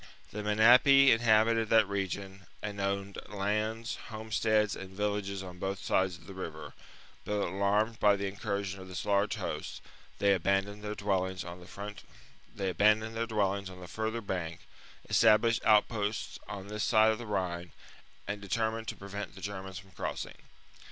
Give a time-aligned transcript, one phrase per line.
[0.31, 6.25] The Menapii inhabited that region, and owned lands, homesteads, and villages on both banks of
[6.25, 6.73] the river;
[7.23, 8.87] but alarmed by the incursion of.
[8.87, 9.79] this huge host,
[10.17, 14.59] they abandoned their dwellings on the further bank,
[15.07, 17.71] established outposts on this side of the Rhine,
[18.27, 20.37] and deter mined to prevent the Germans from crossing.